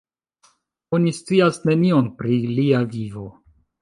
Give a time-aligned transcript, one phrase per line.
[0.97, 3.29] Oni scias nenion pri lia vivo.